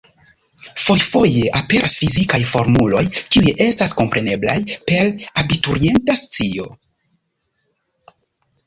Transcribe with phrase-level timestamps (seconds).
[0.83, 3.03] Fojfoje aperas fizikaj formuloj,
[3.35, 5.13] kiuj estas kompreneblaj per
[5.45, 6.69] abiturienta scio.